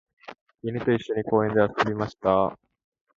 [0.63, 2.57] 犬と一緒に公園で遊びました。